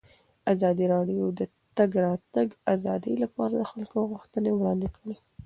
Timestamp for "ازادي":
0.53-0.85, 2.73-3.13